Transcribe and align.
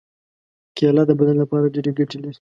کېله 0.77 1.03
د 1.07 1.11
بدن 1.19 1.35
لپاره 1.43 1.71
ډېرې 1.73 1.91
ګټې 1.97 2.17
لري. 2.23 2.39